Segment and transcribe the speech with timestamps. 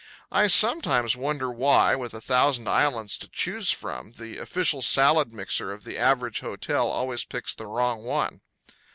[0.31, 5.71] I sometimes wonder why, with a thousand islands to choose from, the official salad mixer
[5.71, 8.41] of the average hotel always picks the wrong one.